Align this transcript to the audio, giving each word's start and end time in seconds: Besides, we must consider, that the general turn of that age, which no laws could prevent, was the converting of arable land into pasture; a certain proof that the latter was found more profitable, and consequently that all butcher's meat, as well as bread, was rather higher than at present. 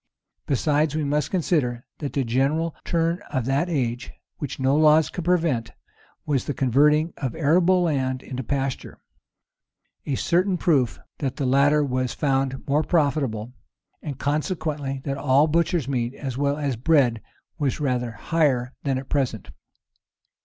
Besides, 0.47 0.95
we 0.95 1.03
must 1.03 1.29
consider, 1.29 1.85
that 1.99 2.13
the 2.13 2.23
general 2.23 2.75
turn 2.83 3.19
of 3.29 3.45
that 3.45 3.69
age, 3.69 4.11
which 4.39 4.59
no 4.59 4.75
laws 4.75 5.11
could 5.11 5.25
prevent, 5.25 5.73
was 6.25 6.45
the 6.45 6.55
converting 6.55 7.13
of 7.17 7.35
arable 7.35 7.83
land 7.83 8.23
into 8.23 8.41
pasture; 8.41 8.97
a 10.07 10.15
certain 10.15 10.57
proof 10.57 10.97
that 11.19 11.35
the 11.35 11.45
latter 11.45 11.83
was 11.85 12.15
found 12.15 12.67
more 12.67 12.81
profitable, 12.81 13.53
and 14.01 14.17
consequently 14.17 15.01
that 15.03 15.19
all 15.19 15.45
butcher's 15.45 15.87
meat, 15.87 16.15
as 16.15 16.35
well 16.35 16.57
as 16.57 16.75
bread, 16.77 17.21
was 17.59 17.79
rather 17.79 18.09
higher 18.13 18.73
than 18.81 18.97
at 18.97 19.07
present. 19.07 19.51